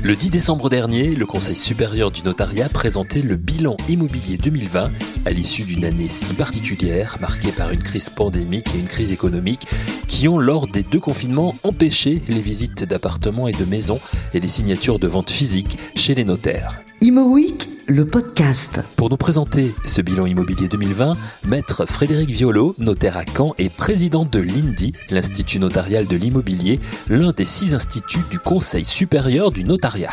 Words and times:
Le 0.00 0.14
10 0.14 0.30
décembre 0.30 0.70
dernier, 0.70 1.16
le 1.16 1.26
Conseil 1.26 1.56
supérieur 1.56 2.12
du 2.12 2.22
notariat 2.22 2.68
présentait 2.68 3.20
le 3.20 3.34
bilan 3.34 3.76
immobilier 3.88 4.38
2020 4.38 4.92
à 5.24 5.30
l'issue 5.30 5.64
d'une 5.64 5.84
année 5.84 6.06
si 6.06 6.34
particulière, 6.34 7.16
marquée 7.20 7.50
par 7.50 7.72
une 7.72 7.82
crise 7.82 8.08
pandémique 8.08 8.68
et 8.76 8.78
une 8.78 8.86
crise 8.86 9.10
économique 9.10 9.66
qui 10.06 10.28
ont, 10.28 10.38
lors 10.38 10.68
des 10.68 10.84
deux 10.84 11.00
confinements, 11.00 11.56
empêché 11.64 12.22
les 12.28 12.40
visites 12.40 12.84
d'appartements 12.84 13.48
et 13.48 13.52
de 13.52 13.64
maisons 13.64 14.00
et 14.34 14.40
les 14.40 14.48
signatures 14.48 15.00
de 15.00 15.08
vente 15.08 15.30
physiques 15.30 15.78
chez 15.96 16.14
les 16.14 16.24
notaires. 16.24 16.80
Le 17.88 18.04
podcast. 18.04 18.82
Pour 18.96 19.08
nous 19.08 19.16
présenter 19.16 19.74
ce 19.82 20.02
bilan 20.02 20.26
immobilier 20.26 20.68
2020, 20.68 21.14
maître 21.46 21.86
Frédéric 21.86 22.28
Violo, 22.28 22.74
notaire 22.78 23.16
à 23.16 23.22
Caen 23.24 23.54
et 23.56 23.70
président 23.70 24.26
de 24.26 24.38
l'INDI, 24.38 24.92
l'Institut 25.10 25.58
notarial 25.58 26.06
de 26.06 26.16
l'immobilier, 26.16 26.80
l'un 27.08 27.32
des 27.32 27.46
six 27.46 27.74
instituts 27.74 28.28
du 28.30 28.38
Conseil 28.38 28.84
supérieur 28.84 29.52
du 29.52 29.64
notariat. 29.64 30.10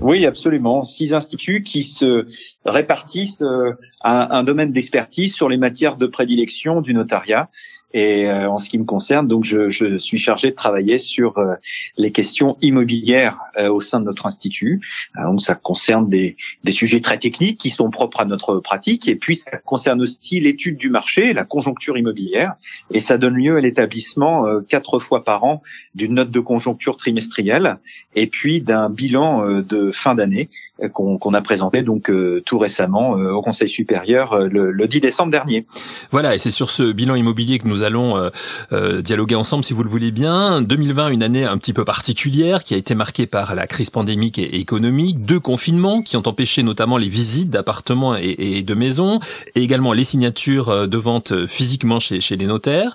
Oui, 0.00 0.24
absolument. 0.24 0.82
Six 0.82 1.12
instituts 1.12 1.62
qui 1.62 1.84
se 1.84 2.26
répartissent 2.64 3.42
euh, 3.42 3.72
un 4.02 4.42
domaine 4.44 4.72
d'expertise 4.72 5.34
sur 5.34 5.48
les 5.48 5.58
matières 5.58 5.96
de 5.96 6.06
prédilection 6.06 6.80
du 6.80 6.94
notariat. 6.94 7.50
Et 7.94 8.28
euh, 8.28 8.48
en 8.48 8.58
ce 8.58 8.68
qui 8.68 8.78
me 8.78 8.84
concerne, 8.84 9.28
donc 9.28 9.44
je, 9.44 9.68
je, 9.68 9.98
suis 9.98 10.18
chargé 10.18 10.50
de 10.50 10.56
travailler 10.56 10.98
sur 10.98 11.38
euh, 11.38 11.54
les 11.98 12.10
questions 12.10 12.56
immobilières 12.62 13.40
euh, 13.58 13.70
au 13.70 13.80
sein 13.80 14.00
de 14.00 14.06
notre 14.06 14.26
institut. 14.26 14.80
donc 15.16 15.42
ça 15.42 15.54
concerne 15.54 16.08
des, 16.08 16.36
des, 16.64 16.72
sujets 16.72 17.00
très 17.00 17.18
techniques 17.18 17.58
qui 17.58 17.70
sont 17.70 17.90
propres 17.90 18.20
à 18.20 18.24
notre 18.24 18.58
pratique, 18.60 19.08
et 19.08 19.16
puis 19.16 19.36
ça 19.36 19.58
concerne 19.58 20.00
aussi 20.00 20.40
l'étude 20.40 20.76
du 20.76 20.90
marché, 20.90 21.32
la 21.32 21.44
conjoncture 21.44 21.98
immobilière, 21.98 22.54
et 22.90 23.00
ça 23.00 23.18
donne 23.18 23.34
lieu 23.34 23.56
à 23.56 23.60
l'établissement 23.60 24.46
quatre 24.68 24.98
fois 24.98 25.24
par 25.24 25.44
an 25.44 25.62
d'une 25.94 26.14
note 26.14 26.30
de 26.30 26.40
conjoncture 26.40 26.96
trimestrielle, 26.96 27.78
et 28.14 28.26
puis 28.26 28.60
d'un 28.60 28.88
bilan 28.88 29.60
de 29.60 29.90
fin 29.90 30.14
d'année 30.14 30.48
qu'on 30.92 31.34
a 31.34 31.42
présenté 31.42 31.82
donc 31.82 32.10
tout 32.44 32.58
récemment 32.58 33.12
au 33.12 33.42
Conseil 33.42 33.68
supérieur 33.68 34.38
le, 34.38 34.70
le 34.70 34.88
10 34.88 35.00
décembre 35.00 35.30
dernier. 35.30 35.66
Voilà, 36.10 36.34
et 36.34 36.38
c'est 36.38 36.50
sur 36.50 36.70
ce 36.70 36.92
bilan 36.92 37.14
immobilier 37.14 37.58
que 37.58 37.68
nous 37.68 37.82
allons 37.82 38.16
euh, 38.16 38.30
euh, 38.72 39.02
dialoguer 39.02 39.34
ensemble 39.34 39.64
si 39.64 39.72
vous 39.72 39.82
le 39.82 39.88
voulez 39.88 40.10
bien. 40.10 40.62
2020, 40.62 41.08
une 41.08 41.22
année 41.22 41.44
un 41.44 41.56
petit 41.58 41.72
peu 41.72 41.84
particulière 41.84 42.62
qui 42.62 42.74
a 42.74 42.76
été 42.76 42.94
marquée 42.94 43.26
par 43.26 43.54
la 43.54 43.66
crise 43.66 43.90
pandémique 43.90 44.38
et 44.38 44.58
économique, 44.58 45.24
deux 45.24 45.40
confinements 45.40 46.02
qui 46.02 46.16
ont 46.16 46.22
empêché 46.26 46.62
notamment 46.62 46.96
les 46.96 47.08
visites 47.08 47.50
d'appartements 47.50 48.14
et, 48.16 48.62
de 48.62 48.74
maisons, 48.74 49.20
et 49.54 49.62
également 49.62 49.92
les 49.92 50.04
signatures 50.04 50.68
euh, 50.68 50.86
de 50.86 50.96
vente 50.96 51.46
physiquement 51.46 51.98
chez, 51.98 52.20
chez 52.20 52.36
les 52.36 52.46
notaires. 52.46 52.94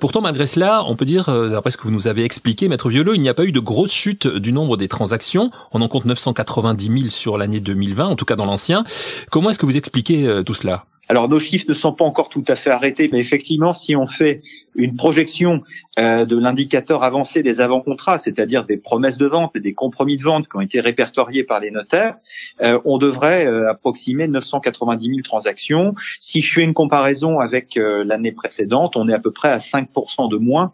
Pourtant, 0.00 0.20
malgré 0.20 0.46
cela, 0.46 0.84
on 0.86 0.96
peut 0.96 1.04
dire, 1.04 1.26
d'après 1.50 1.70
ce 1.70 1.76
que 1.76 1.84
vous 1.84 1.90
nous 1.90 2.08
avez 2.08 2.24
expliqué, 2.24 2.68
Maître 2.68 2.88
Violo, 2.88 3.14
il 3.14 3.20
n'y 3.20 3.28
a 3.28 3.34
pas 3.34 3.44
eu 3.44 3.52
de 3.52 3.60
grosse 3.60 3.92
chute 3.92 4.26
du 4.26 4.52
nombre 4.52 4.76
des 4.76 4.88
transactions. 4.88 5.50
On 5.72 5.80
en 5.80 5.88
compte 5.88 6.04
990 6.04 6.86
000 6.86 7.08
sur 7.08 7.25
l'année 7.36 7.60
2020, 7.60 8.06
en 8.06 8.16
tout 8.16 8.24
cas 8.24 8.36
dans 8.36 8.46
l'ancien. 8.46 8.84
Comment 9.30 9.50
est-ce 9.50 9.58
que 9.58 9.66
vous 9.66 9.76
expliquez 9.76 10.42
tout 10.46 10.54
cela? 10.54 10.84
Alors 11.08 11.28
nos 11.28 11.38
chiffres 11.38 11.66
ne 11.68 11.74
sont 11.74 11.92
pas 11.92 12.04
encore 12.04 12.28
tout 12.28 12.44
à 12.48 12.56
fait 12.56 12.70
arrêtés, 12.70 13.08
mais 13.12 13.20
effectivement, 13.20 13.72
si 13.72 13.94
on 13.94 14.06
fait 14.06 14.42
une 14.74 14.96
projection 14.96 15.62
euh, 15.98 16.24
de 16.24 16.36
l'indicateur 16.36 17.02
avancé 17.02 17.42
des 17.42 17.60
avant-contrats, 17.60 18.18
c'est-à-dire 18.18 18.64
des 18.64 18.76
promesses 18.76 19.18
de 19.18 19.26
vente 19.26 19.54
et 19.54 19.60
des 19.60 19.72
compromis 19.72 20.16
de 20.16 20.22
vente 20.22 20.48
qui 20.48 20.56
ont 20.56 20.60
été 20.60 20.80
répertoriés 20.80 21.44
par 21.44 21.60
les 21.60 21.70
notaires, 21.70 22.16
euh, 22.60 22.78
on 22.84 22.98
devrait 22.98 23.46
euh, 23.46 23.70
approximer 23.70 24.26
990 24.28 25.06
000 25.06 25.20
transactions. 25.22 25.94
Si 26.18 26.40
je 26.42 26.52
fais 26.52 26.62
une 26.62 26.74
comparaison 26.74 27.38
avec 27.40 27.76
l'année 27.76 28.32
précédente, 28.32 28.96
on 28.96 29.08
est 29.08 29.14
à 29.14 29.18
peu 29.18 29.30
près 29.30 29.48
à 29.48 29.58
5% 29.58 30.30
de 30.30 30.36
moins 30.36 30.72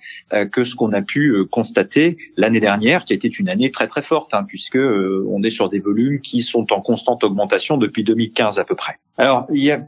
que 0.51 0.65
ce 0.65 0.75
qu'on 0.75 0.93
a 0.93 1.03
pu 1.03 1.45
constater 1.51 2.17
l'année 2.37 2.61
dernière, 2.61 3.05
qui 3.05 3.13
était 3.13 3.29
une 3.29 3.49
année 3.49 3.71
très 3.71 3.87
très 3.87 4.03
forte, 4.03 4.35
hein, 4.35 4.45
puisque 4.47 4.77
on 4.77 5.43
est 5.43 5.51
sur 5.51 5.69
des 5.69 5.81
volumes 5.81 6.21
qui 6.21 6.43
sont 6.43 6.73
en 6.73 6.81
constante 6.81 7.25
augmentation 7.25 7.77
depuis 7.77 8.05
2015 8.05 8.59
à 8.59 8.65
peu 8.65 8.75
près. 8.75 8.99
Alors 9.19 9.47
il 9.51 9.63
y 9.63 9.71
a 9.71 9.83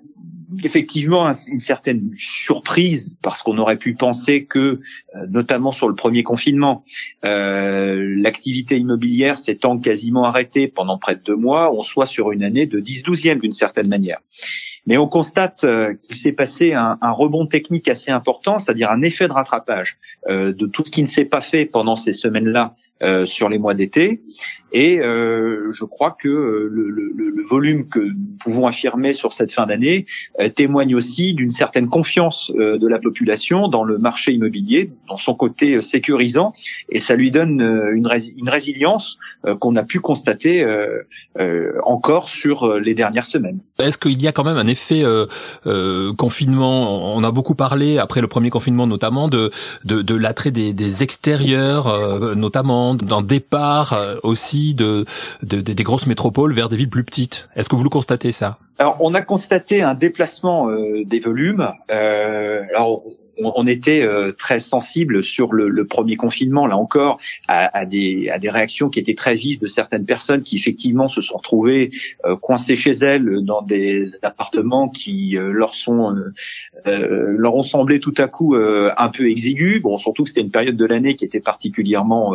effectivement 0.63 1.31
une 1.49 1.61
certaine 1.61 2.11
surprise 2.17 3.17
parce 3.23 3.43
qu'on 3.43 3.59
aurait 3.59 3.79
pu 3.79 3.95
penser 3.95 4.45
que, 4.45 4.59
euh, 4.59 5.27
notamment 5.29 5.71
sur 5.71 5.89
le 5.89 5.95
premier 5.95 6.23
confinement, 6.23 6.85
euh, 7.25 8.15
l'activité 8.17 8.79
immobilière 8.79 9.39
s'étant 9.39 9.79
quasiment 9.79 10.25
arrêtée 10.25 10.69
pendant 10.69 10.99
près 10.99 11.17
de 11.17 11.23
deux 11.23 11.37
mois, 11.37 11.73
on 11.75 11.83
soit 11.83 12.07
sur 12.07 12.33
une 12.33 12.43
année 12.43 12.67
de 12.67 12.81
10 12.81 13.03
douzième 13.03 13.41
d'une 13.41 13.53
certaine 13.53 13.89
manière. 13.89 14.19
Mais 14.87 14.99
on 14.99 15.09
constate 15.09 15.65
euh, 15.65 15.95
qu'il 15.95 16.17
s'est 16.17 16.33
passé 16.33 16.75
un, 16.75 16.99
un, 17.01 17.11
rebond 17.11 17.47
technique 17.47 17.89
assez 17.89 18.11
important, 18.11 18.59
c'est-à-dire 18.59 18.91
un 18.91 19.01
effet 19.01 19.29
de 19.29 19.33
rattrapage 19.33 19.97
euh, 20.29 20.53
de 20.53 20.67
tout 20.67 20.83
ce 20.85 20.91
qui 20.91 21.03
ne 21.03 21.09
s'est 21.09 21.25
pas 21.25 21.41
fait 21.41 21.65
pendant 21.65 21.97
ces 21.97 22.13
semaines-là 22.13 22.75
euh, 23.03 23.25
sur 23.25 23.49
les 23.49 23.59
mois 23.59 23.75
d'été. 23.75 24.23
Et 24.73 24.99
je 25.01 25.85
crois 25.85 26.11
que 26.11 26.29
le, 26.29 26.91
le, 26.91 27.13
le, 27.15 27.45
volume 27.45 27.89
que 27.89 28.01
nous 28.01 28.37
pouvons 28.41 28.67
affirmer 28.67 29.13
sur 29.13 29.33
cette 29.33 29.53
fin 29.53 29.67
d'année 29.67 30.07
témoigne 30.57 30.97
aussi 30.97 31.33
d'une 31.33 31.51
certaine 31.51 31.89
confiance 31.89 32.51
de 32.57 32.89
la 32.89 32.99
population 32.99 33.69
dans 33.69 33.85
le 33.85 33.99
marché 33.99 34.33
immobilier, 34.33 34.91
dans 35.07 35.17
son 35.17 35.37
côté 35.37 35.81
sécurisant, 35.81 36.55
et 36.89 36.99
ça 36.99 37.15
lui 37.15 37.31
donne 37.31 37.61
une, 37.61 38.11
une 38.37 38.49
résilience 38.49 39.19
qu'on 39.61 39.77
a 39.77 39.85
pu 39.85 40.01
constater 40.01 40.67
encore 41.85 42.29
sur 42.29 42.81
les 42.81 42.95
dernières 42.97 43.27
semaines. 43.27 43.61
Est-ce 43.79 43.99
qu'il 43.99 44.21
y 44.21 44.27
a 44.27 44.33
quand 44.33 44.45
même 44.45 44.59
un 44.59 44.67
effet 44.75 45.05
euh, 45.05 45.27
euh, 45.67 46.13
confinement 46.15 47.15
On 47.17 47.23
a 47.23 47.31
beaucoup 47.31 47.55
parlé 47.55 47.99
après 47.99 48.21
le 48.21 48.27
premier 48.29 48.51
confinement 48.51 48.87
notamment 48.87 49.29
de 49.29 49.51
de, 49.85 50.15
l'attrait 50.15 50.51
des, 50.51 51.03
extérieurs, 51.03 51.87
euh, 51.87 52.35
notamment 52.35 52.95
d'un 52.95 53.23
départ 53.23 53.97
aussi 54.23 54.75
de, 54.75 55.05
de, 55.43 55.61
des 55.61 55.85
grosses 55.85 56.07
métropoles 56.07 56.53
vers 56.53 56.69
des 56.69 56.77
villes 56.77 56.91
plus 56.91 57.05
petites. 57.05 57.49
Est-ce 57.55 57.69
que 57.69 57.77
vous 57.77 57.85
le 57.85 57.91
constatez 57.91 58.33
ça? 58.33 58.59
Alors, 58.79 58.97
on 59.01 59.15
a 59.15 59.23
constaté 59.23 59.83
un 59.83 59.95
déplacement 59.95 60.69
des 61.05 61.21
volumes. 61.21 61.69
Alors, 61.89 63.03
on, 63.39 63.67
était 63.67 64.03
euh, 64.03 64.33
très 64.33 64.61
sensible 64.61 65.23
sur 65.23 65.53
le, 65.53 65.87
premier 65.87 66.17
confinement, 66.17 66.67
là 66.67 66.77
encore, 66.77 67.19
à, 67.49 67.87
des, 67.87 68.29
à 68.31 68.39
des 68.39 68.51
réactions 68.51 68.89
qui 68.89 68.99
étaient 68.99 69.15
très 69.15 69.35
vives 69.35 69.61
de 69.61 69.67
certaines 69.67 70.05
personnes 70.05 70.43
qui 70.43 70.57
effectivement 70.57 71.09
se 71.09 71.21
sont 71.21 71.37
retrouvées 71.37 71.91
euh, 72.25 72.37
coincées 72.37 72.77
chez 72.77 72.93
elles 72.93 73.41
dans 73.43 73.63
des 73.63 74.19
appartements 74.23 74.89
qui 74.89 75.37
euh, 75.37 75.51
leur 75.53 75.75
sont 75.75 76.15
leur 76.85 77.55
ont 77.55 77.63
semblé 77.63 78.01
tout 78.01 78.15
à 78.19 78.29
coup 78.29 78.55
un 78.55 79.09
peu 79.09 79.29
exigus. 79.29 79.81
Bon, 79.81 79.99
surtout 79.99 80.25
que 80.25 80.29
c'était 80.29 80.43
une 80.43 80.51
période 80.51 80.77
de 80.77 80.85
l'année 80.85 81.17
qui 81.17 81.25
était 81.25 81.41
particulièrement 81.41 82.35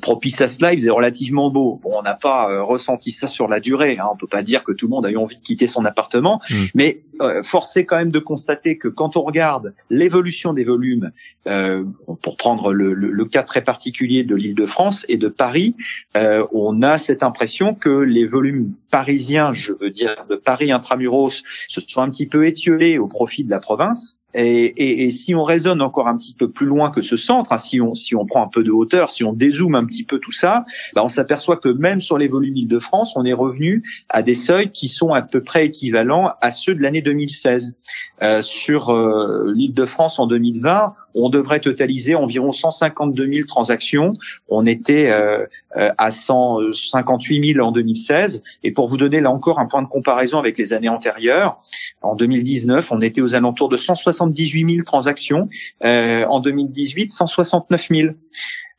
propice 0.00 0.40
à 0.40 0.48
cela. 0.48 0.72
Il 0.72 0.78
faisait 0.78 0.90
relativement 0.90 1.50
beau. 1.50 1.80
Bon, 1.82 1.92
on 1.98 2.02
n'a 2.02 2.14
pas 2.14 2.62
ressenti 2.62 3.10
ça 3.10 3.26
sur 3.26 3.48
la 3.48 3.60
durée. 3.60 3.98
Hein. 3.98 4.06
On 4.12 4.16
peut 4.16 4.26
pas 4.26 4.42
dire 4.42 4.64
que 4.64 4.72
tout 4.72 4.86
le 4.86 4.90
monde 4.90 5.06
a 5.06 5.10
eu 5.10 5.16
envie 5.16 5.36
de 5.36 5.42
quitter 5.42 5.66
son 5.66 5.84
appartement, 5.84 6.40
mmh. 6.48 6.54
mais 6.74 7.02
force 7.42 7.76
est 7.76 7.84
quand 7.84 7.96
même 7.96 8.10
de 8.10 8.18
constater 8.18 8.78
que 8.78 8.88
quand 8.88 9.16
on 9.16 9.22
regarde 9.22 9.74
l'évolution 9.90 10.52
des 10.52 10.64
volumes, 10.64 11.12
euh, 11.46 11.84
pour 12.22 12.36
prendre 12.36 12.72
le, 12.72 12.94
le, 12.94 13.24
cas 13.24 13.42
très 13.42 13.62
particulier 13.62 14.24
de 14.24 14.34
l'Île-de-France 14.34 15.06
et 15.08 15.16
de 15.16 15.28
Paris, 15.28 15.76
euh, 16.16 16.46
on 16.52 16.82
a 16.82 16.98
cette 16.98 17.22
impression 17.22 17.74
que 17.74 17.88
les 17.88 18.26
volumes 18.26 18.74
parisiens, 18.90 19.52
je 19.52 19.72
veux 19.72 19.90
dire 19.90 20.26
de 20.28 20.36
Paris 20.36 20.72
intramuros, 20.72 21.42
se 21.68 21.80
sont 21.80 22.02
un 22.02 22.10
petit 22.10 22.26
peu 22.26 22.46
étiolés 22.46 22.98
au 22.98 23.06
profit 23.06 23.44
de 23.44 23.50
la 23.50 23.60
province. 23.60 24.18
Et, 24.34 24.64
et, 24.64 25.04
et, 25.04 25.10
si 25.10 25.34
on 25.34 25.44
raisonne 25.44 25.80
encore 25.80 26.08
un 26.08 26.16
petit 26.16 26.34
peu 26.34 26.50
plus 26.50 26.66
loin 26.66 26.90
que 26.90 27.02
ce 27.02 27.16
centre, 27.16 27.52
hein, 27.52 27.58
si, 27.58 27.80
on, 27.80 27.94
si 27.94 28.16
on 28.16 28.26
prend 28.26 28.42
un 28.42 28.48
peu 28.48 28.64
de 28.64 28.70
hauteur, 28.70 29.10
si 29.10 29.24
on 29.24 29.32
dézoome 29.32 29.74
un 29.74 29.84
petit 29.84 30.04
peu 30.04 30.18
tout 30.18 30.32
ça, 30.32 30.64
bah 30.94 31.02
on 31.04 31.08
s'aperçoit 31.08 31.56
que 31.56 31.68
même 31.68 32.00
sur 32.00 32.18
les 32.18 32.28
volumes 32.28 32.56
Île-de-France, 32.56 33.14
on 33.16 33.24
est 33.24 33.32
revenu 33.32 33.82
à 34.08 34.22
des 34.22 34.34
seuils 34.34 34.70
qui 34.70 34.88
sont 34.88 35.12
à 35.12 35.22
peu 35.22 35.42
près 35.42 35.66
équivalents 35.66 36.32
à 36.40 36.50
ceux 36.50 36.74
de 36.74 36.82
l'année 36.82 37.02
2016. 37.02 37.76
Euh, 38.22 38.42
sur 38.42 38.90
euh, 38.90 39.52
l'Île-de-France 39.54 40.18
en 40.18 40.26
2020, 40.26 40.94
on 41.14 41.28
devrait 41.28 41.60
totaliser 41.60 42.14
environ 42.14 42.52
152 42.52 43.26
000 43.26 43.46
transactions. 43.46 44.14
On 44.48 44.66
était 44.66 45.10
euh, 45.10 45.46
euh 45.76 45.90
à 45.98 46.10
158 46.10 47.54
000 47.54 47.66
en 47.66 47.72
2016. 47.72 48.42
Et 48.62 48.72
pour 48.72 48.88
vous 48.88 48.96
donner 48.96 49.20
là 49.20 49.30
encore 49.30 49.58
un 49.58 49.66
point 49.66 49.82
de 49.82 49.88
comparaison 49.88 50.38
avec 50.38 50.58
les 50.58 50.72
années 50.72 50.88
antérieures, 50.88 51.56
en 52.04 52.14
2019, 52.14 52.92
on 52.92 53.00
était 53.00 53.20
aux 53.20 53.34
alentours 53.34 53.68
de 53.68 53.76
178 53.76 54.70
000 54.70 54.84
transactions. 54.84 55.48
Euh, 55.84 56.24
en 56.26 56.40
2018, 56.40 57.10
169 57.10 57.88
000. 57.90 58.14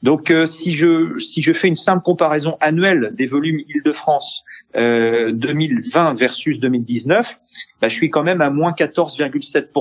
Donc, 0.03 0.29
euh, 0.29 0.45
si 0.45 0.73
je 0.73 1.17
si 1.17 1.41
je 1.41 1.51
fais 1.53 1.67
une 1.67 1.75
simple 1.75 2.03
comparaison 2.03 2.57
annuelle 2.61 3.11
des 3.13 3.25
volumes 3.25 3.59
Île-de-France 3.67 4.43
euh, 4.75 5.31
2020 5.31 6.13
versus 6.13 6.59
2019, 6.59 7.39
bah, 7.81 7.87
je 7.87 7.95
suis 7.95 8.09
quand 8.09 8.23
même 8.23 8.41
à 8.41 8.49
moins 8.49 8.71
14,7 8.71 9.71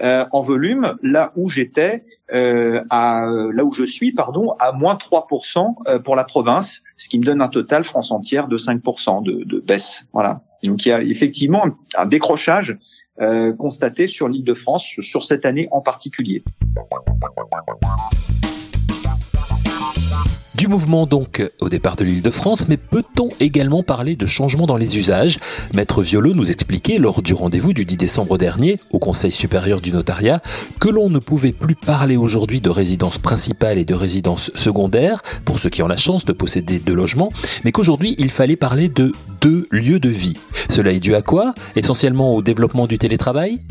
euh, 0.00 0.24
en 0.32 0.40
volume, 0.40 0.96
là 1.02 1.32
où 1.36 1.50
j'étais, 1.50 2.04
euh, 2.32 2.82
à 2.88 3.26
là 3.52 3.64
où 3.64 3.72
je 3.72 3.84
suis, 3.84 4.12
pardon, 4.12 4.54
à 4.58 4.72
moins 4.72 4.94
3% 4.94 5.74
euh, 5.86 5.98
pour 5.98 6.16
la 6.16 6.24
province, 6.24 6.82
ce 6.96 7.08
qui 7.08 7.18
me 7.18 7.24
donne 7.24 7.42
un 7.42 7.48
total 7.48 7.84
France 7.84 8.10
entière 8.10 8.48
de 8.48 8.56
5% 8.56 9.22
de, 9.22 9.44
de 9.44 9.60
baisse. 9.60 10.08
Voilà. 10.12 10.42
Donc 10.62 10.86
il 10.86 10.88
y 10.88 10.92
a 10.92 11.02
effectivement 11.02 11.64
un, 11.96 12.06
décrochage 12.06 12.78
euh, 13.20 13.52
constaté 13.52 14.06
sur 14.06 14.28
l'île 14.28 14.44
de 14.44 14.54
France 14.54 14.84
sur 15.00 15.24
cette 15.24 15.44
année 15.44 15.68
en 15.72 15.80
particulier. 15.80 16.42
Du 20.62 20.68
mouvement 20.68 21.06
donc 21.06 21.42
au 21.60 21.68
départ 21.68 21.96
de 21.96 22.04
l'île 22.04 22.22
de 22.22 22.30
France, 22.30 22.66
mais 22.68 22.76
peut-on 22.76 23.30
également 23.40 23.82
parler 23.82 24.14
de 24.14 24.26
changement 24.26 24.64
dans 24.64 24.76
les 24.76 24.96
usages? 24.96 25.40
Maître 25.74 26.02
Violo 26.02 26.34
nous 26.34 26.52
expliquait 26.52 26.98
lors 26.98 27.20
du 27.20 27.34
rendez-vous 27.34 27.72
du 27.72 27.84
10 27.84 27.96
décembre 27.96 28.38
dernier 28.38 28.78
au 28.92 29.00
Conseil 29.00 29.32
supérieur 29.32 29.80
du 29.80 29.90
notariat 29.90 30.40
que 30.78 30.88
l'on 30.88 31.10
ne 31.10 31.18
pouvait 31.18 31.50
plus 31.50 31.74
parler 31.74 32.16
aujourd'hui 32.16 32.60
de 32.60 32.70
résidence 32.70 33.18
principale 33.18 33.76
et 33.76 33.84
de 33.84 33.94
résidence 33.94 34.52
secondaire 34.54 35.22
pour 35.44 35.58
ceux 35.58 35.68
qui 35.68 35.82
ont 35.82 35.88
la 35.88 35.96
chance 35.96 36.24
de 36.24 36.32
posséder 36.32 36.78
deux 36.78 36.94
logements, 36.94 37.32
mais 37.64 37.72
qu'aujourd'hui 37.72 38.14
il 38.18 38.30
fallait 38.30 38.54
parler 38.54 38.88
de 38.88 39.12
deux 39.40 39.66
lieux 39.72 39.98
de 39.98 40.10
vie. 40.10 40.36
Cela 40.70 40.92
est 40.92 41.00
dû 41.00 41.16
à 41.16 41.22
quoi? 41.22 41.54
Essentiellement 41.74 42.36
au 42.36 42.40
développement 42.40 42.86
du 42.86 42.98
télétravail? 42.98 43.62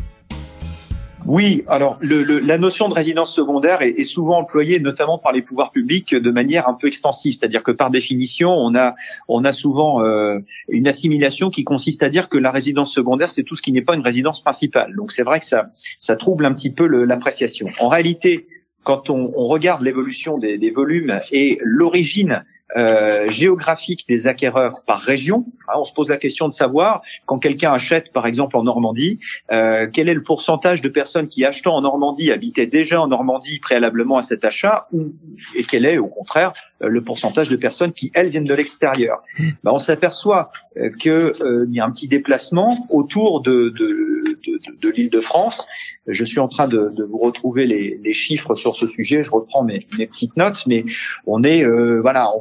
Oui, 1.26 1.64
alors 1.68 1.98
le, 2.00 2.22
la 2.40 2.58
notion 2.58 2.88
de 2.88 2.94
résidence 2.94 3.34
secondaire 3.34 3.82
est, 3.82 3.90
est, 3.90 4.04
souvent 4.04 4.38
employée 4.38 4.80
notamment 4.80 5.18
par 5.18 5.32
les 5.32 5.42
pouvoirs 5.42 5.70
publics 5.70 6.14
de 6.14 6.30
manière 6.30 6.68
un 6.68 6.74
peu 6.74 6.88
extensive, 6.88 7.34
c'est-à-dire 7.34 7.62
que 7.62 7.70
par 7.70 7.90
définition, 7.90 8.50
on 8.50 8.74
a 8.74 8.94
on 9.28 9.44
a 9.44 9.52
souvent 9.52 10.04
euh, 10.04 10.38
une 10.68 10.88
assimilation 10.88 11.50
qui 11.50 11.64
consiste 11.64 12.02
à 12.02 12.08
dire 12.08 12.28
que 12.28 12.38
la 12.38 12.50
résidence 12.50 12.92
secondaire 12.92 13.30
c'est 13.30 13.44
tout 13.44 13.56
ce 13.56 13.62
qui 13.62 13.72
n'est 13.72 13.82
pas 13.82 13.94
une 13.94 14.02
résidence 14.02 14.42
principale. 14.42 14.94
Donc 14.96 15.12
c'est 15.12 15.22
vrai 15.22 15.40
que 15.40 15.46
ça 15.46 15.70
ça 15.98 16.16
trouble 16.16 16.44
un 16.44 16.52
petit 16.52 16.70
peu 16.70 16.86
l'appréciation. 16.86 17.68
En 17.78 17.88
réalité, 17.88 18.48
quand 18.84 19.10
on, 19.10 19.32
on 19.36 19.46
regarde 19.46 19.82
l'évolution 19.82 20.38
des, 20.38 20.58
des, 20.58 20.70
volumes 20.70 21.20
et 21.30 21.58
l'origine 21.62 22.44
euh, 22.76 23.28
géographique 23.28 24.06
des 24.08 24.26
acquéreurs 24.26 24.82
par 24.86 25.00
région. 25.00 25.46
Hein, 25.68 25.74
on 25.76 25.84
se 25.84 25.92
pose 25.92 26.08
la 26.08 26.16
question 26.16 26.48
de 26.48 26.52
savoir 26.52 27.02
quand 27.26 27.38
quelqu'un 27.38 27.72
achète, 27.72 28.12
par 28.12 28.26
exemple 28.26 28.56
en 28.56 28.62
Normandie, 28.62 29.18
euh, 29.50 29.86
quel 29.92 30.08
est 30.08 30.14
le 30.14 30.22
pourcentage 30.22 30.80
de 30.80 30.88
personnes 30.88 31.28
qui 31.28 31.44
achetant 31.44 31.74
en 31.74 31.82
Normandie 31.82 32.32
habitaient 32.32 32.66
déjà 32.66 33.00
en 33.00 33.08
Normandie 33.08 33.58
préalablement 33.58 34.16
à 34.18 34.22
cet 34.22 34.44
achat, 34.44 34.86
ou, 34.92 35.12
et 35.54 35.64
quel 35.64 35.84
est 35.84 35.98
au 35.98 36.08
contraire 36.08 36.52
le 36.80 37.02
pourcentage 37.02 37.48
de 37.48 37.56
personnes 37.56 37.92
qui 37.92 38.10
elles 38.14 38.28
viennent 38.28 38.44
de 38.44 38.54
l'extérieur? 38.54 39.22
Ben, 39.38 39.72
on 39.72 39.78
s'aperçoit 39.78 40.50
euh, 40.78 40.88
qu'il 40.90 41.12
euh, 41.12 41.66
y 41.70 41.80
a 41.80 41.84
un 41.84 41.90
petit 41.90 42.08
déplacement 42.08 42.86
autour 42.90 43.42
de, 43.42 43.68
de, 43.68 44.38
de, 44.46 44.60
de 44.80 44.88
l'Île-de-France. 44.88 45.68
Je 46.06 46.24
suis 46.24 46.38
en 46.38 46.48
train 46.48 46.66
de, 46.66 46.88
vous 47.08 47.18
retrouver 47.18 47.66
les, 47.66 48.00
les, 48.02 48.12
chiffres 48.12 48.54
sur 48.54 48.74
ce 48.74 48.86
sujet. 48.86 49.22
Je 49.22 49.30
reprends 49.30 49.62
mes, 49.62 49.80
mes 49.98 50.06
petites 50.06 50.36
notes, 50.36 50.64
mais 50.66 50.84
on 51.26 51.42
est 51.42 51.64
euh, 51.64 52.00
voilà 52.00 52.30
en 52.30 52.40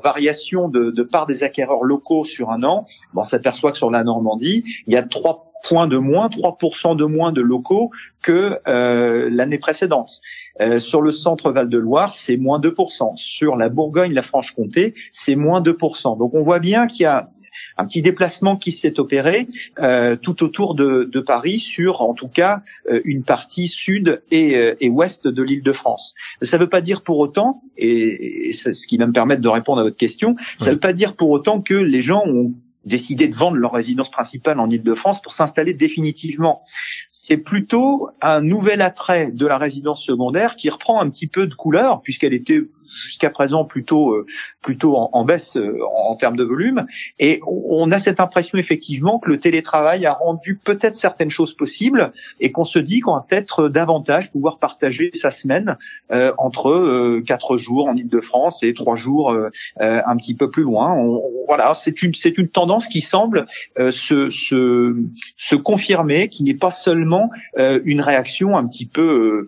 de, 0.69 0.91
de 0.91 1.03
part 1.03 1.25
des 1.25 1.44
acquéreurs 1.44 1.83
locaux 1.83 2.23
sur 2.23 2.51
un 2.51 2.63
an, 2.63 2.85
on 3.15 3.23
s'aperçoit 3.23 3.71
que 3.71 3.77
sur 3.77 3.91
la 3.91 4.03
Normandie, 4.03 4.63
il 4.88 4.94
y 4.94 4.97
a 4.97 5.03
trois 5.03 5.50
points 5.63 5.88
de 5.88 5.98
moins, 5.98 6.28
3% 6.28 6.96
de 6.96 7.06
moins 7.06 7.31
de 7.31 7.42
locaux 7.42 7.92
que 8.22 8.60
euh, 8.68 9.30
l'année 9.31 9.58
précédente. 9.58 10.22
Euh, 10.60 10.80
sur 10.80 11.02
le 11.02 11.12
centre 11.12 11.52
Val-de-Loire, 11.52 12.13
c'est 12.13 12.38
moins 12.38 12.60
2%. 12.60 13.16
Sur 13.16 13.56
la 13.56 13.69
Bourgogne, 13.69 14.13
la 14.13 14.22
Franche-Comté, 14.22 14.94
c'est 15.12 15.36
moins 15.36 15.62
2%. 15.62 16.18
Donc 16.18 16.34
on 16.34 16.42
voit 16.42 16.60
bien 16.60 16.88
qu'il 16.88 17.04
y 17.04 17.06
a 17.06 17.30
un 17.78 17.86
petit 17.86 18.02
déplacement 18.02 18.58
qui 18.58 18.72
s'est 18.72 19.00
opéré 19.00 19.48
euh, 19.80 20.16
tout 20.16 20.44
autour 20.44 20.75
de, 20.75 21.04
de, 21.04 21.19
Paris 21.19 21.60
sur, 21.60 22.02
en 22.02 22.13
tout 22.13 22.28
cas, 22.28 22.62
euh, 22.90 23.02
une 23.06 23.24
partie 23.24 23.68
sud 23.68 24.22
et, 24.31 24.56
euh, 24.56 24.75
et 24.80 24.90
ouest 24.90 25.28
de 25.28 25.44
l'Île-de-France. 25.44 26.16
Ça 26.42 26.58
ne 26.58 26.63
veut 26.63 26.69
pas 26.69 26.81
dire 26.81 27.02
pour 27.02 27.19
autant, 27.19 27.62
et, 27.78 28.50
et 28.50 28.54
c'est 28.54 28.74
ce 28.74 28.88
qui 28.88 28.98
va 28.98 29.06
me 29.06 29.13
permettre 29.13 29.42
de 29.42 29.50
répondre 29.50 29.81
à 29.81 29.84
votre 29.84 29.98
question, 29.98 30.36
ça 30.58 30.68
ne 30.68 30.72
veut 30.72 30.80
pas 30.80 30.94
dire 30.94 31.16
pour 31.16 31.30
autant 31.30 31.62
que 31.62 31.74
les 31.74 32.02
gens 32.02 32.24
ont 32.25 32.54
décidé 32.86 33.28
de 33.28 33.36
vendre 33.36 33.57
leur 33.57 33.74
résidence 33.74 34.10
principale 34.10 34.60
en 34.60 34.69
Île-de-France 34.69 35.22
pour 35.22 35.31
s'installer 35.31 35.74
définitivement. 35.74 36.63
C'est 37.10 37.38
plutôt 37.38 38.10
un 38.22 38.42
nouvel 38.42 38.81
attrait 38.81 39.31
de 39.31 39.45
la 39.45 39.57
résidence 39.57 40.04
secondaire 40.04 40.56
qui 40.56 40.69
reprend 40.69 41.01
un 41.01 41.10
petit 41.10 41.28
peu 41.28 41.48
de 41.48 41.54
couleur 41.54 42.01
puisqu'elle 42.01 42.33
était 42.33 42.62
jusqu'à 42.93 43.29
présent 43.29 43.65
plutôt 43.65 44.11
euh, 44.11 44.25
plutôt 44.61 44.95
en, 44.95 45.09
en 45.13 45.25
baisse 45.25 45.57
euh, 45.57 45.79
en, 45.91 46.15
termes 46.15 46.35
de 46.35 46.43
volume. 46.43 46.85
Et 47.19 47.41
on 47.45 47.91
a 47.91 47.99
cette 47.99 48.19
impression 48.19 48.57
effectivement 48.57 49.19
que 49.19 49.29
le 49.29 49.39
télétravail 49.39 50.05
a 50.05 50.13
rendu 50.13 50.55
peut-être 50.55 50.95
certaines 50.95 51.29
choses 51.29 51.53
possibles 51.53 52.11
et 52.39 52.51
qu'on 52.51 52.63
se 52.63 52.79
dit 52.79 52.99
qu'on 52.99 53.13
va 53.13 53.25
peut-être 53.27 53.69
davantage 53.69 54.31
pouvoir 54.31 54.59
partager 54.59 55.11
sa 55.13 55.31
semaine 55.31 55.77
euh, 56.11 56.33
entre 56.38 57.21
quatre 57.25 57.57
jours 57.57 57.88
en 57.88 57.95
Ile-de-France 57.95 58.63
et 58.63 58.73
trois 58.73 58.95
jours 58.95 59.35
un 59.79 60.17
petit 60.17 60.35
peu 60.35 60.49
plus 60.49 60.63
loin. 60.63 60.93
On, 60.93 61.21
voilà, 61.47 61.73
c'est 61.73 62.01
une 62.03 62.13
c'est 62.13 62.38
une 62.38 62.49
tendance 62.49 62.88
qui 62.88 63.01
semble 63.01 63.45
se, 63.77 64.29
se 64.29 64.95
se 65.38 65.55
confirmer, 65.55 66.29
qui 66.29 66.43
n'est 66.43 66.55
pas 66.55 66.71
seulement 66.71 67.29
une 67.57 68.01
réaction 68.01 68.57
un 68.57 68.65
petit 68.67 68.85
peu 68.85 69.47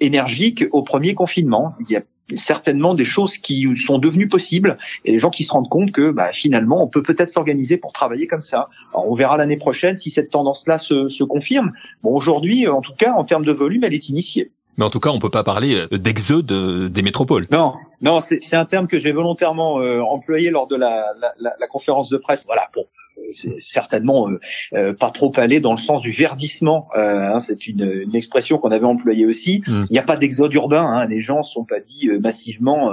énergique 0.00 0.64
au 0.72 0.82
premier 0.82 1.14
confinement. 1.14 1.74
Il 1.80 1.90
y 1.90 1.96
a 1.96 2.02
certainement 2.32 2.94
des 2.94 3.04
choses 3.04 3.38
qui 3.38 3.68
sont 3.76 3.98
devenues 3.98 4.28
possibles 4.28 4.76
et 5.04 5.12
les 5.12 5.18
gens 5.18 5.30
qui 5.30 5.44
se 5.44 5.52
rendent 5.52 5.68
compte 5.68 5.92
que 5.92 6.10
bah, 6.10 6.32
finalement 6.32 6.82
on 6.82 6.88
peut 6.88 7.02
peut-être 7.02 7.28
s'organiser 7.28 7.76
pour 7.76 7.92
travailler 7.92 8.26
comme 8.26 8.40
ça. 8.40 8.68
Alors, 8.92 9.10
on 9.10 9.14
verra 9.14 9.36
l'année 9.36 9.56
prochaine 9.56 9.96
si 9.96 10.10
cette 10.10 10.30
tendance-là 10.30 10.78
se, 10.78 11.08
se 11.08 11.24
confirme. 11.24 11.72
Bon, 12.02 12.14
aujourd'hui, 12.14 12.66
en 12.68 12.80
tout 12.80 12.94
cas, 12.96 13.12
en 13.12 13.24
termes 13.24 13.44
de 13.44 13.52
volume, 13.52 13.84
elle 13.84 13.94
est 13.94 14.08
initiée. 14.08 14.50
Mais 14.76 14.84
en 14.84 14.90
tout 14.90 15.00
cas, 15.00 15.10
on 15.10 15.18
peut 15.18 15.30
pas 15.30 15.44
parler 15.44 15.74
euh, 15.74 15.98
d'exode 15.98 16.50
euh, 16.50 16.88
des 16.88 17.02
métropoles. 17.02 17.46
Non, 17.50 17.74
non, 18.00 18.20
c'est 18.20 18.56
un 18.56 18.64
terme 18.64 18.88
que 18.88 18.98
j'ai 18.98 19.12
volontairement 19.12 19.80
euh, 19.80 20.00
employé 20.00 20.50
lors 20.50 20.66
de 20.66 20.76
la, 20.76 21.06
la, 21.38 21.54
la, 21.58 21.66
conférence 21.68 22.08
de 22.10 22.16
presse. 22.16 22.44
Voilà, 22.46 22.68
pour 22.72 22.86
certainement 23.60 24.28
euh, 24.28 24.40
euh, 24.72 24.94
pas 24.94 25.10
trop 25.10 25.32
aller 25.36 25.60
dans 25.60 25.72
le 25.72 25.78
sens 25.78 26.00
du 26.00 26.10
verdissement. 26.10 26.88
Euh, 26.96 27.34
hein, 27.34 27.38
c'est 27.38 27.66
une, 27.66 27.90
une, 28.06 28.14
expression 28.14 28.58
qu'on 28.58 28.70
avait 28.70 28.84
employée 28.86 29.26
aussi. 29.26 29.62
Mm. 29.66 29.84
Il 29.90 29.92
n'y 29.92 29.98
a 29.98 30.02
pas 30.02 30.16
d'exode 30.16 30.54
urbain. 30.54 30.86
Hein, 30.86 31.06
les 31.06 31.20
gens 31.20 31.42
sont 31.42 31.64
pas 31.64 31.80
dit 31.80 32.08
massivement. 32.20 32.92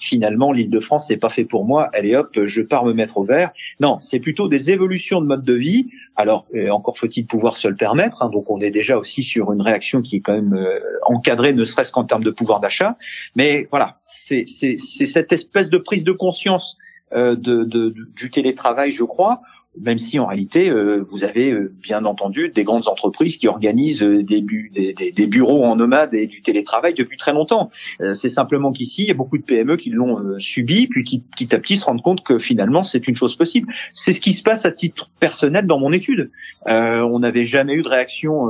finalement, 0.00 0.52
l'Île-de-France 0.52 1.06
c'est 1.08 1.16
pas 1.16 1.28
fait 1.28 1.44
pour 1.44 1.64
moi. 1.64 1.90
Allez 1.92 2.16
hop, 2.16 2.38
je 2.44 2.62
pars 2.62 2.84
me 2.84 2.92
mettre 2.92 3.18
au 3.18 3.24
vert. 3.24 3.50
Non, 3.80 3.98
c'est 4.00 4.20
plutôt 4.20 4.48
des 4.48 4.70
évolutions 4.70 5.20
de 5.20 5.26
mode 5.26 5.44
de 5.44 5.54
vie. 5.54 5.88
Alors 6.16 6.46
encore 6.70 6.98
faut-il 6.98 7.26
pouvoir 7.26 7.56
se 7.56 7.68
le 7.68 7.76
permettre. 7.76 8.22
Hein, 8.22 8.30
donc 8.30 8.50
on 8.50 8.60
est 8.60 8.70
déjà 8.70 8.96
aussi 8.96 9.22
sur 9.22 9.52
une 9.52 9.62
réaction 9.62 10.00
qui 10.00 10.16
est 10.16 10.20
quand 10.20 10.34
même 10.34 10.58
encadrée, 11.02 11.52
ne 11.52 11.64
serait-ce 11.64 11.92
qu'en 11.92 12.04
termes 12.04 12.24
de 12.24 12.30
pouvoir 12.30 12.60
d'achat. 12.60 12.96
Mais 13.36 13.68
voilà, 13.70 13.98
c'est 14.06 14.46
cette 14.46 15.32
espèce 15.32 15.70
de 15.70 15.78
prise 15.78 16.04
de 16.04 16.12
conscience 16.12 16.76
de, 17.14 17.34
de, 17.34 17.94
du 18.16 18.30
télétravail, 18.30 18.90
je 18.90 19.04
crois, 19.04 19.42
même 19.80 19.98
si 19.98 20.18
en 20.18 20.26
réalité 20.26 20.68
euh, 20.68 21.02
vous 21.06 21.24
avez 21.24 21.52
euh, 21.52 21.72
bien 21.80 22.04
entendu 22.04 22.50
des 22.50 22.64
grandes 22.64 22.88
entreprises 22.88 23.38
qui 23.38 23.48
organisent 23.48 24.02
euh, 24.02 24.22
des, 24.22 24.42
bureaux 25.26 25.64
en 25.64 25.76
nomade 25.76 26.14
et 26.14 26.26
du 26.26 26.42
télétravail 26.42 26.94
depuis 26.94 27.16
très 27.16 27.32
longtemps. 27.32 27.70
c'est 28.12 28.28
simplement 28.28 28.72
qu'ici 28.72 29.02
il 29.02 29.08
y 29.08 29.10
a 29.10 29.14
beaucoup 29.14 29.38
de 29.38 29.42
PME 29.42 29.76
qui 29.76 29.90
l'ont 29.90 30.38
subi 30.38 30.88
puis 30.88 31.04
qui 31.04 31.20
petit 31.20 31.54
à 31.54 31.58
petit 31.58 31.76
se 31.76 31.86
rendent 31.86 32.02
compte 32.02 32.22
que 32.22 32.38
finalement 32.38 32.82
c'est 32.82 33.08
une 33.08 33.14
chose 33.14 33.36
possible. 33.36 33.72
C'est 33.94 34.12
ce 34.12 34.20
qui 34.20 34.32
se 34.32 34.42
passe 34.42 34.66
à 34.66 34.72
titre 34.72 35.10
personnel 35.20 35.66
dans 35.66 35.78
mon 35.78 35.92
étude. 35.92 36.30
on 36.66 37.18
n'avait 37.20 37.44
jamais 37.44 37.74
eu 37.74 37.82
de 37.82 37.88
réaction 37.88 38.48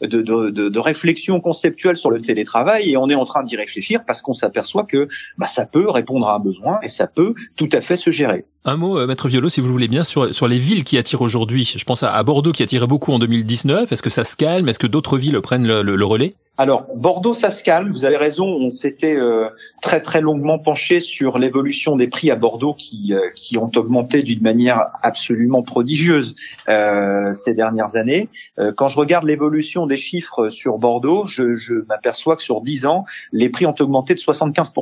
de, 0.00 0.06
de, 0.06 0.22
de, 0.22 0.68
de, 0.68 0.78
réflexion 0.78 1.40
conceptuelle 1.40 1.96
sur 1.96 2.10
le 2.10 2.20
télétravail 2.20 2.90
et 2.90 2.96
on 2.96 3.08
est 3.08 3.14
en 3.14 3.24
train 3.24 3.44
d'y 3.44 3.56
réfléchir 3.56 4.04
parce 4.06 4.22
qu'on 4.22 4.34
s'aperçoit 4.34 4.84
que 4.84 5.08
bah, 5.38 5.46
ça 5.46 5.66
peut 5.66 5.88
répondre 5.88 6.26
à 6.28 6.34
un 6.34 6.40
besoin 6.40 6.78
et 6.82 6.88
ça 6.88 7.06
peut 7.06 7.34
tout 7.56 7.68
à 7.72 7.80
fait 7.80 7.96
se 7.96 8.10
gérer. 8.10 8.44
Un 8.66 8.76
mot, 8.76 9.06
maître 9.06 9.28
Violo, 9.28 9.50
si 9.50 9.60
vous 9.60 9.66
le 9.66 9.72
voulez 9.72 9.88
bien, 9.88 10.04
sur, 10.04 10.48
les 10.48 10.58
villes 10.58 10.84
qui 10.84 10.96
attirent 10.96 11.20
aujourd'hui. 11.20 11.70
Je 11.76 11.84
pense 11.84 12.02
à, 12.02 12.22
Bordeaux 12.22 12.52
qui 12.52 12.62
attirait 12.62 12.86
beaucoup 12.86 13.12
en 13.12 13.18
2019. 13.18 13.92
Est-ce 13.92 14.02
que 14.02 14.08
ça 14.08 14.24
se 14.24 14.36
calme? 14.36 14.70
Est-ce 14.70 14.78
que 14.78 14.86
d'autres 14.86 15.18
villes 15.18 15.38
prennent 15.42 15.66
le, 15.66 16.04
relais? 16.06 16.32
Alors 16.56 16.86
Bordeaux, 16.96 17.34
ça 17.34 17.50
se 17.50 17.62
calme. 17.62 17.92
Vous 17.92 18.06
avez 18.06 18.16
raison. 18.16 18.46
On 18.46 18.70
s'était 18.70 19.16
euh, 19.16 19.50
très 19.82 20.00
très 20.00 20.22
longuement 20.22 20.58
penché 20.58 21.00
sur 21.00 21.38
l'évolution 21.38 21.96
des 21.96 22.08
prix 22.08 22.30
à 22.30 22.36
Bordeaux 22.36 22.72
qui 22.72 23.12
euh, 23.12 23.60
ont 23.60 23.70
augmenté 23.76 24.22
d'une 24.22 24.40
manière 24.40 24.86
absolument 25.02 25.62
prodigieuse 25.62 26.34
euh, 26.70 27.32
ces 27.32 27.52
dernières 27.52 27.96
années. 27.96 28.30
quand 28.76 28.88
je 28.88 28.96
regarde 28.96 29.24
l'évolution 29.24 29.86
des 29.86 29.98
chiffres 29.98 30.48
sur 30.48 30.78
Bordeaux, 30.78 31.26
je, 31.26 31.54
je 31.54 31.74
m'aperçois 31.86 32.34
que 32.34 32.42
sur 32.42 32.62
10 32.62 32.86
ans, 32.86 33.04
les 33.30 33.50
prix 33.50 33.66
ont 33.66 33.74
augmenté 33.78 34.14
de 34.14 34.20
75 34.20 34.72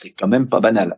c'est 0.00 0.10
quand 0.10 0.28
même 0.28 0.48
pas 0.48 0.60
banal. 0.60 0.96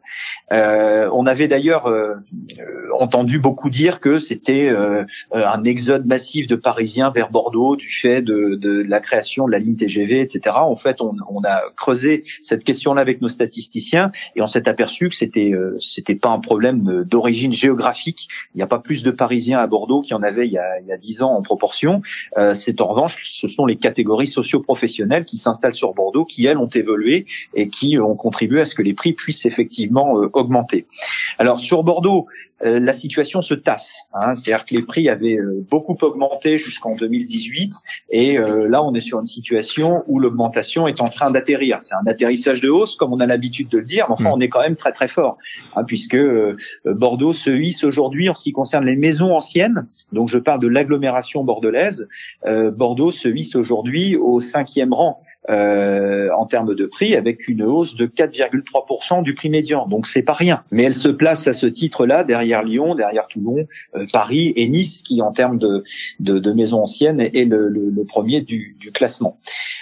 Euh, 0.52 1.08
on 1.12 1.26
avait 1.26 1.48
d'ailleurs 1.48 1.86
euh, 1.86 2.14
euh, 2.58 2.88
entendu 2.98 3.38
beaucoup 3.38 3.70
dire 3.70 4.00
que 4.00 4.18
c'était 4.18 4.72
un 5.32 5.64
exode 5.64 6.06
massif 6.06 6.46
de 6.46 6.56
Parisiens 6.56 7.10
vers 7.10 7.30
Bordeaux 7.30 7.76
du 7.76 7.90
fait 7.90 8.22
de, 8.22 8.56
de, 8.60 8.82
la 8.82 9.00
création 9.00 9.46
de 9.46 9.52
la 9.52 9.58
ligne 9.58 9.76
TGV, 9.76 10.20
etc. 10.20 10.56
En 10.56 10.76
fait, 10.76 11.00
on, 11.00 11.16
on 11.28 11.42
a 11.44 11.62
creusé 11.76 12.24
cette 12.42 12.64
question-là 12.64 13.00
avec 13.00 13.20
nos 13.20 13.28
statisticiens 13.28 14.12
et 14.36 14.42
on 14.42 14.46
s'est 14.46 14.68
aperçu 14.68 15.08
que 15.08 15.14
c'était 15.14 15.52
c'était 15.80 16.14
pas 16.14 16.30
un 16.30 16.38
problème 16.38 17.04
d'origine 17.04 17.52
géographique. 17.52 18.28
Il 18.54 18.58
n'y 18.58 18.62
a 18.62 18.66
pas 18.66 18.78
plus 18.78 19.02
de 19.02 19.10
Parisiens 19.10 19.58
à 19.58 19.66
Bordeaux 19.66 20.02
qu'il 20.02 20.12
y 20.12 20.14
en 20.14 20.22
avait 20.22 20.46
il 20.46 20.52
y 20.52 20.58
a, 20.58 20.96
10 20.96 21.22
ans 21.22 21.32
en 21.32 21.42
proportion. 21.42 22.02
c'est 22.54 22.80
en 22.80 22.88
revanche, 22.88 23.20
ce 23.24 23.48
sont 23.48 23.66
les 23.66 23.76
catégories 23.76 24.26
socio-professionnelles 24.26 25.24
qui 25.24 25.36
s'installent 25.36 25.74
sur 25.74 25.94
Bordeaux 25.94 26.24
qui 26.24 26.46
elles 26.46 26.58
ont 26.58 26.68
évolué 26.68 27.26
et 27.54 27.68
qui 27.68 27.98
ont 27.98 28.14
contribué 28.14 28.60
à 28.60 28.64
ce 28.64 28.74
que 28.74 28.82
les 28.82 28.91
les 28.92 28.94
prix 28.94 29.12
puissent 29.14 29.46
effectivement 29.46 30.12
augmenter. 30.32 30.86
Alors 31.38 31.58
sur 31.58 31.82
Bordeaux, 31.82 32.26
la 32.60 32.92
situation 32.92 33.42
se 33.42 33.54
tasse. 33.54 34.04
Hein, 34.14 34.34
C'est-à-dire 34.34 34.64
que 34.64 34.74
les 34.74 34.82
prix 34.82 35.08
avaient 35.08 35.38
beaucoup 35.70 35.96
augmenté 36.02 36.58
jusqu'en 36.58 36.94
2018 36.94 37.72
et 38.10 38.36
là 38.36 38.82
on 38.84 38.94
est 38.94 39.00
sur 39.00 39.20
une 39.20 39.26
situation 39.26 40.04
où 40.06 40.20
l'augmentation 40.20 40.86
est 40.86 41.00
en 41.00 41.08
train 41.08 41.30
d'atterrir. 41.30 41.78
C'est 41.80 41.94
un 41.94 42.06
atterrissage 42.06 42.60
de 42.60 42.68
hausse 42.68 42.96
comme 42.96 43.12
on 43.12 43.20
a 43.20 43.26
l'habitude 43.26 43.68
de 43.68 43.78
le 43.78 43.84
dire, 43.84 44.06
mais 44.08 44.14
enfin 44.14 44.30
mm. 44.30 44.34
on 44.34 44.40
est 44.40 44.48
quand 44.48 44.60
même 44.60 44.76
très 44.76 44.92
très 44.92 45.08
fort 45.08 45.38
hein, 45.74 45.84
puisque 45.84 46.18
Bordeaux 46.84 47.32
se 47.32 47.50
hisse 47.50 47.84
aujourd'hui 47.84 48.28
en 48.28 48.34
ce 48.34 48.44
qui 48.44 48.52
concerne 48.52 48.84
les 48.84 48.96
maisons 48.96 49.34
anciennes. 49.34 49.88
Donc 50.12 50.28
je 50.28 50.38
parle 50.38 50.60
de 50.60 50.68
l'agglomération 50.68 51.42
bordelaise. 51.44 52.08
Bordeaux 52.46 53.10
se 53.10 53.28
hisse 53.28 53.56
aujourd'hui 53.56 54.16
au 54.16 54.40
cinquième 54.40 54.92
rang 54.92 55.22
euh, 55.50 56.28
en 56.36 56.46
termes 56.46 56.74
de 56.74 56.86
prix, 56.86 57.16
avec 57.16 57.48
une 57.48 57.62
hausse 57.62 57.96
de 57.96 58.06
4,3% 58.06 58.62
du 59.22 59.34
prix 59.34 59.50
médian. 59.50 59.86
Donc 59.86 60.06
c'est 60.06 60.22
pas 60.22 60.32
rien. 60.32 60.62
Mais 60.70 60.84
elle 60.84 60.94
se 60.94 61.08
place 61.08 61.46
à 61.46 61.52
ce 61.52 61.66
titre-là 61.66 62.24
derrière 62.24 62.62
Lyon, 62.62 62.94
derrière 62.94 63.26
Toulon, 63.26 63.66
euh, 63.94 64.04
Paris 64.12 64.52
et 64.56 64.68
Nice, 64.68 65.02
qui 65.02 65.20
en 65.20 65.32
termes 65.32 65.58
de, 65.58 65.84
de, 66.20 66.52
maisons 66.52 66.80
anciennes 66.80 67.20
est 67.20 67.48
le, 67.48 68.04
premier 68.06 68.40
du, 68.40 68.76
classement. 68.92 69.38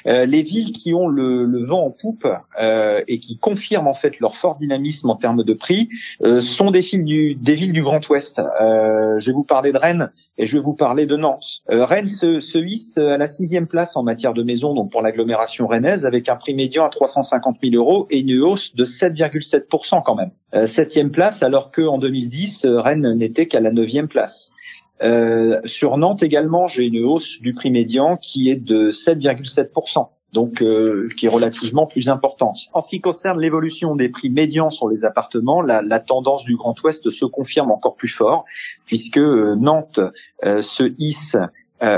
Euh, 0.07 0.25
les 0.25 0.43
villes 0.43 0.73
qui 0.73 0.95
ont 0.95 1.09
le, 1.09 1.65
vent 1.65 1.87
en 1.87 1.91
poupe 1.91 2.27
euh, 2.61 3.03
et 3.07 3.19
qui 3.19 3.39
confirment 3.39 3.89
en 3.89 3.95
fait 3.95 4.21
leur 4.21 4.35
fort 4.35 4.57
dynamisme 4.57 5.11
en 5.11 5.17
termes 5.17 5.45
de 5.45 5.53
prix 5.53 5.89
euh, 6.23 6.41
sont 6.41 6.71
des 6.71 6.81
villes 6.81 7.05
du, 7.05 7.35
des 7.35 7.55
villes 7.55 7.73
du 7.73 7.83
Grand 7.83 8.07
Ouest. 8.09 8.41
je 8.61 9.27
vais 9.27 9.33
vous 9.33 9.45
parler 9.45 9.73
de 9.73 9.79
Rennes 9.79 10.11
et 10.39 10.47
je 10.47 10.57
vais 10.57 10.63
vous 10.63 10.75
parler 10.75 11.07
de 11.07 11.17
Nantes. 11.17 11.63
Rennes 11.69 12.07
se, 12.07 12.41
se 12.41 12.59
hisse 12.59 12.99
à 12.99 13.19
la 13.19 13.27
sixième 13.27 13.67
place 13.67 13.97
en 13.97 14.03
matière 14.03 14.33
de 14.33 14.43
maisons, 14.43 14.75
donc 14.75 14.91
pour 14.91 15.03
l'agglomération 15.03 15.67
rennaise, 15.67 16.07
avec 16.07 16.29
un 16.29 16.37
prix 16.37 16.55
médian 16.55 16.87
à 16.87 16.89
350 16.89 17.59
000 17.63 17.75
euros 17.75 18.07
et 18.11 18.21
une 18.21 18.41
hausse 18.41 18.75
de 18.75 18.80
7,7% 18.85 20.03
quand 20.05 20.15
même. 20.15 20.67
septième 20.67 21.11
place, 21.11 21.43
alors 21.43 21.71
que 21.71 21.83
en 21.83 21.99
2010, 21.99 22.67
Rennes 22.67 23.15
n'était 23.15 23.47
qu'à 23.47 23.61
la 23.61 23.73
neuvième 23.73 24.09
place. 24.09 24.55
Euh, 25.03 25.61
sur 25.65 25.97
Nantes 25.97 26.23
également, 26.23 26.67
j'ai 26.67 26.87
une 26.87 27.05
hausse 27.05 27.41
du 27.41 27.55
prix 27.55 27.71
médian 27.71 28.17
qui 28.17 28.51
est 28.51 28.57
de 28.57 28.91
7,7%. 28.91 30.09
Donc, 30.33 30.63
euh, 30.63 31.09
qui 31.17 31.27
est 31.27 31.29
relativement 31.29 31.87
plus 31.87 32.09
importante. 32.09 32.57
En 32.73 32.81
ce 32.81 32.91
qui 32.91 33.01
concerne 33.01 33.41
l'évolution 33.41 33.97
des 33.97 34.09
prix 34.09 34.31
médians 34.31 34.71
sur 34.71 34.89
les 34.89 35.05
appartements, 35.05 35.61
la, 35.61 35.83
la, 35.83 35.99
tendance 35.99 36.45
du 36.45 36.55
Grand 36.55 36.81
Ouest 36.85 37.11
se 37.11 37.25
confirme 37.25 37.73
encore 37.73 37.97
plus 37.97 38.09
fort, 38.09 38.45
puisque 38.87 39.19
euh, 39.19 39.57
Nantes 39.57 39.99
se 40.45 40.95
hisse 40.99 41.37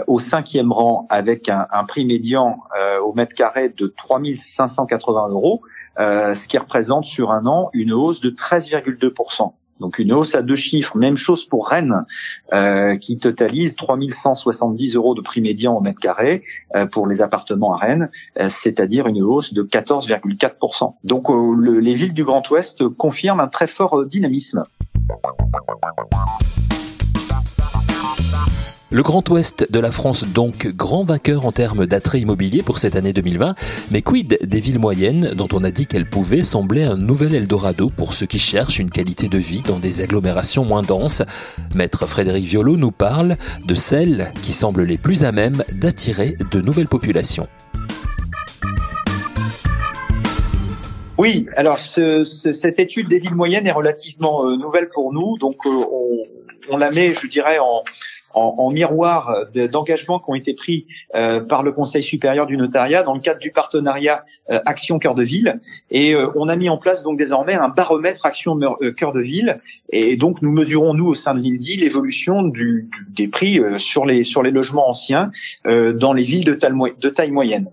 au 0.07 0.19
cinquième 0.19 0.73
rang 0.73 1.07
avec 1.11 1.49
un, 1.49 1.67
un 1.71 1.85
prix 1.85 2.05
médian 2.07 2.61
au 3.03 3.13
mètre 3.15 3.35
carré 3.35 3.69
de 3.69 3.87
3580 3.87 5.29
euros, 5.31 5.63
ce 5.99 6.49
qui 6.49 6.59
représente 6.59 7.05
sur 7.05 7.33
un 7.33 7.47
an 7.47 7.71
une 7.73 7.93
hausse 7.93 8.21
de 8.21 8.31
13,2%. 8.31 9.53
Donc 9.83 9.99
une 9.99 10.13
hausse 10.13 10.35
à 10.35 10.43
deux 10.43 10.57
chiffres. 10.57 10.97
Même 10.97 11.17
chose 11.17 11.45
pour 11.45 11.69
Rennes, 11.69 12.07
euh, 12.53 12.97
qui 12.97 13.19
totalise 13.19 13.75
3170 13.75 14.95
euros 14.97 15.15
de 15.15 15.21
prix 15.21 15.41
médian 15.41 15.77
au 15.77 15.81
mètre 15.81 15.99
carré 15.99 16.43
euh, 16.77 16.87
pour 16.87 17.07
les 17.07 17.21
appartements 17.21 17.75
à 17.75 17.79
Rennes, 17.79 18.09
euh, 18.41 18.49
c'est-à-dire 18.49 19.09
une 19.09 19.23
hausse 19.23 19.53
de 19.53 19.63
14,4%. 19.63 20.95
Donc 21.05 21.27
les 21.29 21.95
villes 21.95 22.15
du 22.15 22.25
Grand 22.25 22.49
Ouest 22.51 22.89
confirment 22.89 23.41
un 23.41 23.49
très 23.49 23.67
fort 23.67 24.07
dynamisme. 24.07 24.63
Le 28.93 29.03
Grand 29.03 29.27
Ouest 29.31 29.73
de 29.73 29.81
la 29.81 29.91
France 29.91 30.27
donc 30.27 30.67
grand 30.67 31.03
vainqueur 31.03 31.47
en 31.47 31.53
termes 31.53 31.87
d'attrait 31.87 32.21
immobilier 32.21 32.63
pour 32.63 32.77
cette 32.77 32.95
année 32.95 33.15
2020, 33.15 33.55
mais 33.91 34.03
quid 34.03 34.39
des 34.43 34.61
villes 34.61 34.79
moyennes 34.79 35.31
dont 35.35 35.49
on 35.55 35.65
a 35.65 35.71
dit 35.71 35.87
qu'elles 35.87 36.09
pouvaient 36.09 36.43
sembler 36.43 36.83
un 36.83 36.99
nouvel 36.99 37.35
Eldorado 37.35 37.89
pour 37.89 38.13
ceux 38.13 38.27
qui 38.27 38.39
cherchent 38.39 38.79
une 38.79 38.91
qualité 38.91 39.29
de 39.29 39.39
vie 39.39 39.63
dans 39.63 39.79
des 39.79 40.03
agglomérations 40.03 40.67
moins 40.67 40.83
denses? 40.83 41.23
Maître 41.75 42.07
Frédéric 42.07 42.45
Violo 42.45 42.77
nous 42.77 42.91
parle 42.91 43.39
de 43.65 43.75
celles 43.75 44.31
qui 44.43 44.53
semblent 44.53 44.85
les 44.85 44.99
plus 44.99 45.25
à 45.25 45.33
même 45.33 45.65
d'attirer 45.73 46.37
de 46.51 46.61
nouvelles 46.61 46.87
populations. 46.87 47.49
Oui, 51.17 51.47
alors 51.57 51.79
cette 51.79 52.79
étude 52.79 53.09
des 53.09 53.21
villes 53.21 53.37
moyennes 53.37 53.67
est 53.67 53.73
relativement 53.73 54.45
euh, 54.45 54.57
nouvelle 54.57 54.91
pour 54.91 55.15
nous, 55.15 55.39
donc 55.39 55.57
euh, 55.65 55.85
on, 56.69 56.77
la 56.77 56.91
met, 56.91 57.15
je 57.15 57.27
dirais, 57.27 57.59
en, 57.59 57.85
en, 58.35 58.57
en 58.59 58.71
miroir 58.71 59.47
d'engagements 59.71 60.19
qui 60.19 60.31
ont 60.31 60.35
été 60.35 60.55
pris 60.55 60.87
euh, 61.15 61.41
par 61.41 61.63
le 61.63 61.73
Conseil 61.73 62.03
supérieur 62.03 62.47
du 62.47 62.57
notariat 62.57 63.03
dans 63.03 63.15
le 63.15 63.21
cadre 63.21 63.41
du 63.41 63.53
partenariat 63.53 64.25
euh, 64.51 64.61
Action 64.67 64.99
Cœur 64.99 65.15
de 65.15 65.23
Ville. 65.23 65.61
Et 65.91 66.15
euh, 66.15 66.31
on 66.37 66.49
a 66.49 66.57
mis 66.57 66.69
en 66.69 66.79
place 66.79 67.03
donc 67.03 67.19
désormais 67.19 67.55
un 67.55 67.69
baromètre 67.69 68.27
Action 68.27 68.59
Cœur 68.97 69.13
de 69.13 69.21
Ville. 69.21 69.61
Et 69.91 70.17
donc 70.17 70.43
nous 70.43 70.53
mesurons 70.53 70.95
nous 70.95 71.07
au 71.07 71.15
sein 71.15 71.35
de 71.35 71.41
l'INDI 71.41 71.77
l'évolution 71.77 72.43
du, 72.43 72.89
des 73.09 73.29
prix 73.29 73.61
sur 73.79 74.07
les 74.07 74.25
sur 74.25 74.43
les 74.43 74.51
logements 74.51 74.89
anciens 74.89 75.31
dans 75.65 76.13
les 76.13 76.23
villes 76.23 76.45
de 76.45 77.09
taille 77.09 77.31
moyenne. 77.31 77.71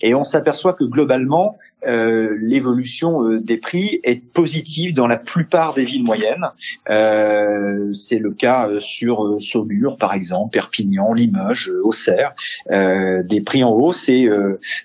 Et 0.00 0.14
on 0.14 0.24
s'aperçoit 0.24 0.74
que 0.74 0.84
globalement, 0.84 1.56
euh, 1.86 2.36
l'évolution 2.40 3.22
euh, 3.22 3.40
des 3.40 3.56
prix 3.56 4.00
est 4.02 4.22
positive 4.22 4.94
dans 4.94 5.06
la 5.06 5.16
plupart 5.16 5.74
des 5.74 5.84
villes 5.84 6.04
moyennes. 6.04 6.46
Euh, 6.90 7.92
c'est 7.92 8.18
le 8.18 8.32
cas 8.32 8.70
sur 8.78 9.36
Saumur, 9.40 9.98
par 9.98 10.14
exemple, 10.14 10.52
Perpignan, 10.52 11.12
Limoges, 11.12 11.70
Auxerre. 11.82 12.34
des 12.70 13.40
prix 13.44 13.64
en 13.64 13.72
hausse 13.72 14.08
et 14.08 14.28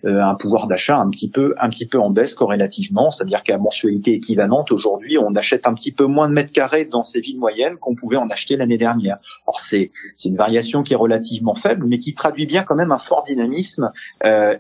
un 0.04 0.36
pouvoir 0.36 0.68
d'achat 0.68 0.98
un 0.98 1.10
petit 1.10 1.30
peu 1.30 1.56
un 1.60 1.70
petit 1.70 1.88
peu 1.88 2.00
en 2.00 2.10
baisse 2.10 2.36
corrélativement, 2.36 3.12
c'est-à-dire 3.12 3.44
qu'à 3.44 3.58
mensualité 3.58 4.14
équivalente 4.14 4.72
aujourd'hui, 4.72 5.18
on 5.18 5.34
achète 5.36 5.68
un 5.68 5.74
petit 5.74 5.92
peu 5.92 6.06
moins 6.06 6.28
de 6.30 6.34
mètres 6.34 6.52
carrés 6.52 6.86
dans 6.86 7.04
ces 7.04 7.22
villes 7.22 7.40
moyennes 7.40 7.78
qu'on 7.78 7.96
pouvait 7.96 8.18
en 8.18 8.30
acheter 8.30 8.58
l'année 8.58 8.78
dernière. 8.78 9.18
Alors 9.48 9.60
c'est 9.60 9.92
c'est 10.16 10.30
une 10.30 10.38
variation 10.38 10.84
qui 10.84 10.94
est 10.94 10.98
relativement 10.98 11.56
faible, 11.56 11.86
mais 11.88 12.00
qui 12.00 12.14
traduit 12.14 12.46
bien 12.46 12.64
quand 12.64 12.76
même 12.76 12.92
un 12.92 12.98
fort 12.98 13.24
dynamisme 13.24 13.92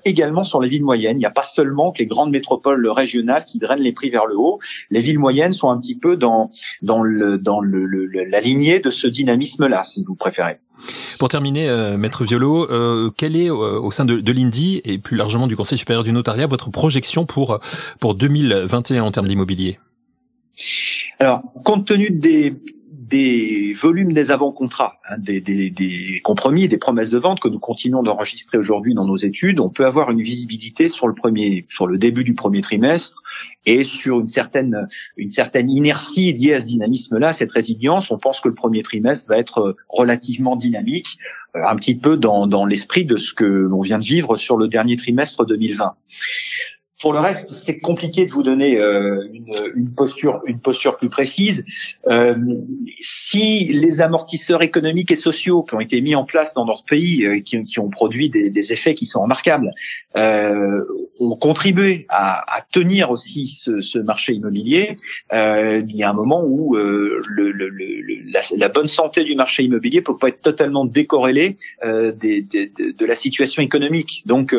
également 0.06 0.44
sur 0.44 0.62
les 0.62 0.70
villes 0.70 0.84
moyennes. 0.84 1.18
Il 1.18 1.20
n'y 1.20 1.26
a 1.26 1.32
pas 1.32 1.44
seulement 1.44 1.92
que 1.92 2.00
les 2.00 2.08
grandes 2.08 2.29
métropoles 2.32 2.88
régionales 2.88 3.46
qui 3.46 3.60
drainent 3.60 3.82
les 3.82 3.92
prix 3.92 4.10
vers 4.10 4.26
le 4.26 4.38
haut. 4.38 4.60
Les 4.90 5.02
villes 5.02 5.20
moyennes 5.20 5.54
sont 5.54 5.70
un 5.70 5.80
petit 5.80 5.98
peu 5.98 6.18
dans 6.18 6.52
dans 6.82 7.02
le 7.02 7.38
dans 7.38 7.60
le, 7.60 7.86
la 7.86 8.40
lignée 8.40 8.80
de 8.80 8.90
ce 8.90 9.08
dynamisme-là, 9.08 9.84
si 9.84 10.04
vous 10.04 10.16
préférez. 10.16 10.60
Pour 11.18 11.30
terminer, 11.30 11.68
euh, 11.70 11.98
Maître 11.98 12.24
Violo, 12.24 12.70
euh, 12.72 13.10
quelle 13.16 13.36
est 13.36 13.50
euh, 13.50 13.80
au 13.80 13.92
sein 13.92 14.06
de, 14.06 14.20
de 14.20 14.32
l'INDI 14.32 14.82
et 14.86 14.98
plus 14.98 15.18
largement 15.18 15.48
du 15.48 15.58
Conseil 15.58 15.78
supérieur 15.78 16.04
du 16.04 16.14
notariat 16.14 16.48
votre 16.48 16.70
projection 16.70 17.26
pour 17.26 17.60
pour 18.00 18.16
2021 18.16 19.04
en 19.04 19.12
termes 19.12 19.28
d'immobilier? 19.28 19.78
Alors, 21.20 21.42
compte 21.66 21.86
tenu 21.86 22.10
des 22.10 22.56
des 23.10 23.74
volumes 23.74 24.14
des 24.14 24.32
avant-contrats, 24.32 25.00
hein, 25.10 25.18
des, 25.18 25.42
des, 25.42 25.70
des, 25.72 26.22
compromis, 26.24 26.68
des 26.68 26.78
promesses 26.78 27.10
de 27.10 27.18
vente 27.18 27.40
que 27.40 27.48
nous 27.48 27.60
continuons 27.60 28.04
d'enregistrer 28.04 28.58
aujourd'hui 28.58 28.94
dans 28.94 29.06
nos 29.06 29.18
études, 29.18 29.60
on 29.60 29.70
peut 29.70 29.86
avoir 29.86 30.12
une 30.12 30.22
visibilité 30.22 30.90
sur 30.90 31.08
le 31.08 31.16
premier, 31.16 31.66
sur 31.70 31.88
le 31.88 31.98
début 31.98 32.24
du 32.24 32.36
premier 32.36 32.62
trimestre 32.62 33.22
et 33.66 33.84
sur 33.84 34.20
une 34.20 34.28
certaine, 34.28 34.88
une 35.18 35.30
certaine 35.30 35.72
inertie 35.72 36.34
liée 36.34 36.54
à 36.54 36.60
ce 36.60 36.66
dynamisme-là, 36.66 37.34
cette 37.34 37.52
résilience. 37.52 38.12
On 38.12 38.20
pense 38.20 38.42
que 38.42 38.48
le 38.48 38.56
premier 38.56 38.84
trimestre 38.84 39.28
va 39.28 39.38
être 39.38 39.76
relativement 39.88 40.56
dynamique, 40.56 41.18
euh, 41.56 41.62
un 41.68 41.76
petit 41.76 41.96
peu 41.96 42.16
dans, 42.16 42.48
dans 42.48 42.66
l'esprit 42.66 43.06
de 43.06 43.18
ce 43.18 43.34
que 43.34 43.46
l'on 43.46 43.82
vient 43.82 44.00
de 44.00 44.06
vivre 44.06 44.38
sur 44.38 44.56
le 44.56 44.68
dernier 44.68 44.98
trimestre 44.98 45.46
2020. 45.46 45.96
Pour 47.00 47.14
le 47.14 47.20
reste, 47.20 47.52
c'est 47.52 47.80
compliqué 47.80 48.26
de 48.26 48.32
vous 48.34 48.44
donner 48.44 48.78
euh, 48.78 49.26
une, 49.32 49.46
une, 49.76 49.94
posture, 49.94 50.42
une 50.46 50.60
posture 50.60 50.98
plus 50.98 51.08
précise. 51.08 51.66
Euh, 52.08 52.36
si 52.88 53.66
les 53.66 54.02
amortisseurs 54.02 54.62
économiques 54.62 55.10
et 55.10 55.16
sociaux 55.16 55.64
qui 55.64 55.76
ont 55.76 55.80
été 55.80 56.02
mis 56.02 56.14
en 56.16 56.26
place 56.26 56.54
dans 56.54 56.66
notre 56.66 56.84
pays, 56.84 57.26
euh, 57.26 57.40
qui, 57.40 57.64
qui, 57.64 57.80
ont 57.80 57.90
produit 57.90 58.30
des, 58.30 58.50
des, 58.50 58.74
effets 58.74 58.96
qui 58.96 59.06
sont 59.06 59.22
remarquables, 59.22 59.72
euh, 60.18 60.84
ont 61.22 61.38
contribué 61.38 62.06
à, 62.10 62.58
à, 62.58 62.64
tenir 62.64 63.12
aussi 63.12 63.48
ce, 63.48 63.80
ce 63.80 64.00
marché 64.00 64.34
immobilier, 64.34 64.98
euh, 65.32 65.82
il 65.88 65.96
y 65.96 66.04
a 66.04 66.10
un 66.10 66.14
moment 66.14 66.44
où 66.44 66.76
le, 66.76 67.22
le, 67.30 67.52
la, 68.26 68.42
la, 68.58 68.68
bonne 68.68 68.88
santé 68.88 69.24
du 69.24 69.36
marché 69.36 69.64
immobilier 69.64 70.02
peut 70.02 70.18
pas 70.18 70.28
être 70.28 70.42
totalement 70.42 70.84
décorrélée 70.84 71.56
des, 71.86 72.42
des, 72.42 72.68
de, 72.68 72.92
de, 72.92 73.06
la 73.06 73.16
situation 73.16 73.62
économique. 73.62 74.24
Donc 74.26 74.54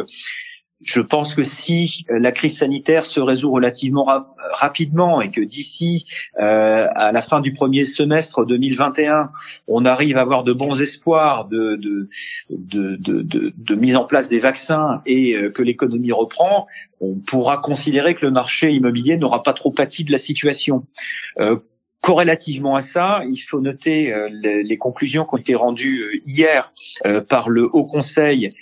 je 0.82 1.00
pense 1.00 1.34
que 1.34 1.42
si 1.42 2.06
euh, 2.10 2.18
la 2.18 2.32
crise 2.32 2.58
sanitaire 2.58 3.04
se 3.04 3.20
résout 3.20 3.50
relativement 3.50 4.06
rapidement 4.52 5.20
et 5.20 5.30
que 5.30 5.40
d'ici 5.40 6.06
euh, 6.40 6.88
à 6.94 7.12
la 7.12 7.22
fin 7.22 7.40
du 7.40 7.52
premier 7.52 7.84
semestre 7.84 8.46
2021, 8.46 9.30
on 9.68 9.84
arrive 9.84 10.16
à 10.16 10.22
avoir 10.22 10.42
de 10.42 10.52
bons 10.52 10.80
espoirs 10.80 11.46
de, 11.46 11.76
de, 11.76 12.08
de, 12.48 12.96
de, 12.96 13.52
de 13.56 13.74
mise 13.74 13.96
en 13.96 14.04
place 14.04 14.28
des 14.28 14.40
vaccins 14.40 15.02
et 15.04 15.34
euh, 15.34 15.50
que 15.50 15.62
l'économie 15.62 16.12
reprend, 16.12 16.66
on 17.00 17.16
pourra 17.16 17.58
considérer 17.58 18.14
que 18.14 18.24
le 18.24 18.32
marché 18.32 18.70
immobilier 18.72 19.18
n'aura 19.18 19.42
pas 19.42 19.52
trop 19.52 19.70
pâti 19.70 20.04
de 20.04 20.12
la 20.12 20.18
situation. 20.18 20.86
Euh, 21.38 21.56
Corrélativement 22.02 22.76
à 22.76 22.80
ça, 22.80 23.20
il 23.28 23.36
faut 23.36 23.60
noter 23.60 24.10
euh, 24.10 24.30
les, 24.32 24.62
les, 24.62 24.78
conclusions 24.78 25.26
qui 25.26 25.34
ont 25.34 25.36
été 25.36 25.54
rendues 25.54 26.22
hier 26.24 26.72
par 27.28 27.50
le 27.50 27.68
Haut 27.70 27.84
Conseil 27.84 28.54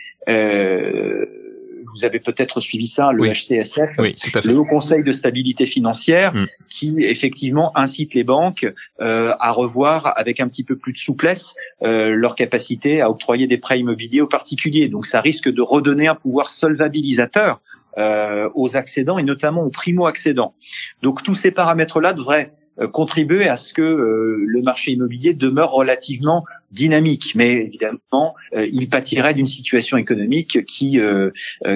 vous 1.84 2.04
avez 2.04 2.20
peut-être 2.20 2.60
suivi 2.60 2.86
ça, 2.86 3.10
le 3.12 3.24
HCSF, 3.24 3.90
oui, 3.98 4.14
le 4.44 4.56
Haut 4.56 4.64
Conseil 4.64 5.02
de 5.02 5.12
stabilité 5.12 5.66
financière, 5.66 6.34
mm. 6.34 6.46
qui 6.68 7.04
effectivement 7.04 7.76
incite 7.76 8.14
les 8.14 8.24
banques 8.24 8.66
euh, 9.00 9.34
à 9.40 9.50
revoir 9.52 10.12
avec 10.16 10.40
un 10.40 10.48
petit 10.48 10.64
peu 10.64 10.76
plus 10.76 10.92
de 10.92 10.98
souplesse 10.98 11.54
euh, 11.82 12.10
leur 12.10 12.34
capacité 12.34 13.00
à 13.00 13.10
octroyer 13.10 13.46
des 13.46 13.58
prêts 13.58 13.78
immobiliers 13.78 14.20
aux 14.20 14.26
particuliers. 14.26 14.88
Donc 14.88 15.06
ça 15.06 15.20
risque 15.20 15.48
de 15.48 15.62
redonner 15.62 16.08
un 16.08 16.14
pouvoir 16.14 16.50
solvabilisateur 16.50 17.60
euh, 17.96 18.48
aux 18.54 18.76
accédants 18.76 19.18
et 19.18 19.24
notamment 19.24 19.62
aux 19.62 19.70
primo-accédants. 19.70 20.54
Donc 21.02 21.22
tous 21.22 21.34
ces 21.34 21.50
paramètres-là 21.50 22.12
devraient 22.12 22.52
contribuer 22.86 23.48
à 23.48 23.56
ce 23.56 23.74
que 23.74 23.82
euh, 23.82 24.36
le 24.46 24.62
marché 24.62 24.92
immobilier 24.92 25.34
demeure 25.34 25.72
relativement 25.72 26.44
dynamique. 26.70 27.32
Mais 27.34 27.66
évidemment, 27.66 28.34
euh, 28.54 28.66
il 28.70 28.88
pâtirait 28.88 29.34
d'une 29.34 29.46
situation 29.46 29.96
économique 29.96 30.64
qui, 30.66 31.00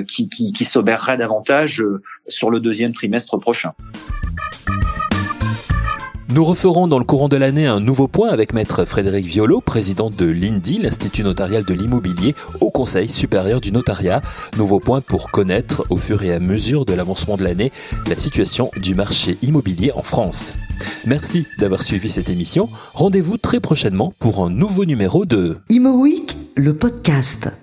qui, 0.08 0.28
qui, 0.28 0.52
qui 0.52 0.64
s'obérerait 0.64 1.16
davantage 1.16 1.82
sur 2.28 2.50
le 2.50 2.60
deuxième 2.60 2.92
trimestre 2.92 3.38
prochain. 3.38 3.72
Nous 6.32 6.46
referons 6.46 6.86
dans 6.88 6.98
le 6.98 7.04
courant 7.04 7.28
de 7.28 7.36
l'année 7.36 7.66
un 7.66 7.78
nouveau 7.78 8.08
point 8.08 8.30
avec 8.30 8.54
maître 8.54 8.86
Frédéric 8.86 9.26
Violo, 9.26 9.60
président 9.60 10.08
de 10.08 10.24
l'INDI, 10.24 10.78
l'Institut 10.78 11.24
notarial 11.24 11.62
de 11.62 11.74
l'immobilier, 11.74 12.34
au 12.62 12.70
Conseil 12.70 13.10
supérieur 13.10 13.60
du 13.60 13.70
notariat. 13.70 14.22
Nouveau 14.56 14.80
point 14.80 15.02
pour 15.02 15.30
connaître 15.30 15.84
au 15.90 15.98
fur 15.98 16.22
et 16.22 16.32
à 16.32 16.40
mesure 16.40 16.86
de 16.86 16.94
l'avancement 16.94 17.36
de 17.36 17.44
l'année 17.44 17.70
la 18.06 18.16
situation 18.16 18.70
du 18.80 18.94
marché 18.94 19.36
immobilier 19.42 19.92
en 19.92 20.02
France. 20.02 20.54
Merci 21.06 21.46
d'avoir 21.58 21.82
suivi 21.82 22.08
cette 22.08 22.30
émission. 22.30 22.70
Rendez-vous 22.94 23.36
très 23.36 23.60
prochainement 23.60 24.14
pour 24.18 24.42
un 24.42 24.48
nouveau 24.48 24.86
numéro 24.86 25.26
de 25.26 25.58
Imo 25.68 26.06
le 26.56 26.72
podcast. 26.72 27.61